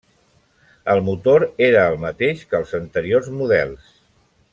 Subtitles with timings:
[0.93, 3.93] El motor era el mateix que els anteriors models.